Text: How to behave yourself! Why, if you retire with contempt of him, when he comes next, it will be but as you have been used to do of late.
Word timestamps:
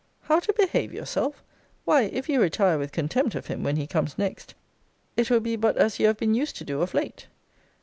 How 0.21 0.39
to 0.39 0.51
behave 0.53 0.91
yourself! 0.91 1.43
Why, 1.85 2.05
if 2.05 2.27
you 2.27 2.41
retire 2.41 2.79
with 2.79 2.91
contempt 2.91 3.35
of 3.35 3.45
him, 3.45 3.61
when 3.61 3.75
he 3.75 3.85
comes 3.85 4.17
next, 4.17 4.55
it 5.15 5.29
will 5.29 5.41
be 5.41 5.55
but 5.55 5.77
as 5.77 5.99
you 5.99 6.07
have 6.07 6.17
been 6.17 6.33
used 6.33 6.55
to 6.55 6.63
do 6.65 6.81
of 6.81 6.95
late. 6.95 7.27